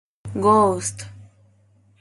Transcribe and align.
Ghost! 0.43 0.97